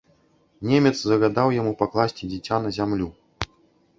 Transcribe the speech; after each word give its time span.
Немец 0.69 0.93
загадаў 1.09 1.47
яму 1.57 1.73
пакласці 1.83 2.31
дзіця 2.31 2.57
на 2.63 2.69
зямлю. 2.79 3.09